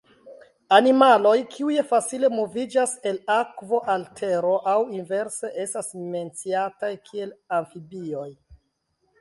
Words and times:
Animaloj 0.75 1.33
kiuj 1.55 1.75
facile 1.91 2.31
moviĝas 2.37 2.95
el 3.11 3.19
akvo 3.35 3.81
al 3.97 4.07
tero 4.21 4.55
aŭ 4.73 4.81
inverse 5.01 5.53
estas 5.67 5.93
menciataj 6.17 6.93
kiel 7.11 7.37
amfibioj. 7.61 8.29